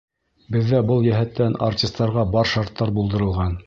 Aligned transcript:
Беҙҙә 0.55 0.79
был 0.93 1.05
йәһәттән 1.11 1.59
артистарға 1.69 2.27
бар 2.35 2.53
шарттар 2.57 2.99
булдырылған. 2.99 3.59